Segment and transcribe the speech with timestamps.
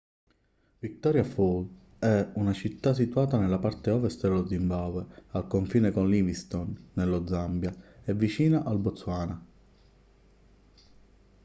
[0.79, 1.69] victoria falls
[1.99, 7.71] è una città situata nella parte ovest dello zimbabwe al confine con livingstone nello zambia
[8.03, 9.45] e vicina al botswana